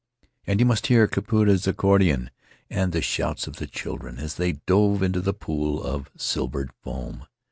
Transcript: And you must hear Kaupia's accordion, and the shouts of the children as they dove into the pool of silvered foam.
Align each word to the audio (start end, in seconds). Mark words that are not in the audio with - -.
And 0.47 0.59
you 0.59 0.65
must 0.65 0.87
hear 0.87 1.07
Kaupia's 1.07 1.67
accordion, 1.67 2.31
and 2.71 2.91
the 2.91 3.03
shouts 3.03 3.45
of 3.45 3.57
the 3.57 3.67
children 3.67 4.17
as 4.17 4.33
they 4.33 4.53
dove 4.53 5.03
into 5.03 5.21
the 5.21 5.31
pool 5.31 5.83
of 5.83 6.09
silvered 6.17 6.71
foam. 6.83 7.27